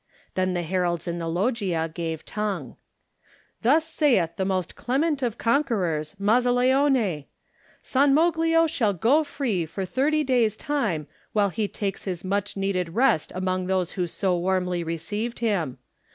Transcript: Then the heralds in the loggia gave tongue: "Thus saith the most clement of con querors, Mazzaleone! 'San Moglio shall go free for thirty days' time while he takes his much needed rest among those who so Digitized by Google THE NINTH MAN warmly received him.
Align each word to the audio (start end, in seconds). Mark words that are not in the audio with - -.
Then 0.33 0.55
the 0.55 0.63
heralds 0.63 1.07
in 1.07 1.19
the 1.19 1.27
loggia 1.27 1.87
gave 1.93 2.25
tongue: 2.25 2.75
"Thus 3.61 3.85
saith 3.85 4.35
the 4.35 4.45
most 4.45 4.75
clement 4.75 5.21
of 5.21 5.37
con 5.37 5.63
querors, 5.63 6.15
Mazzaleone! 6.19 7.25
'San 7.83 8.11
Moglio 8.11 8.65
shall 8.67 8.93
go 8.93 9.23
free 9.23 9.63
for 9.67 9.85
thirty 9.85 10.23
days' 10.23 10.57
time 10.57 11.05
while 11.33 11.49
he 11.49 11.67
takes 11.67 12.05
his 12.05 12.23
much 12.23 12.57
needed 12.57 12.95
rest 12.95 13.31
among 13.35 13.67
those 13.67 13.91
who 13.91 14.07
so 14.07 14.29
Digitized 14.29 14.31
by 14.31 14.31
Google 14.31 14.41
THE 14.41 14.47
NINTH 14.47 14.53
MAN 14.53 14.65
warmly 14.65 14.83
received 14.83 15.39
him. 15.39 15.77